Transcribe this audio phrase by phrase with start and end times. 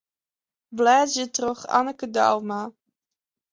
[0.77, 2.61] Blêdzje troch Anneke Douma.